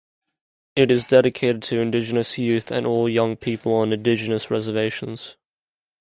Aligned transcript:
It 0.75 0.89
is 0.89 1.03
dedicated 1.03 1.61
to 1.61 1.79
indigenous 1.79 2.35
youth 2.39 2.71
and 2.71 2.87
all 2.87 3.07
young 3.07 3.35
people 3.35 3.75
on 3.75 3.93
indigenous 3.93 4.49
reservations. 4.49 5.37